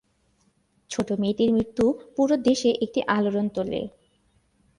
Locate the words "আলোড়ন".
3.07-3.47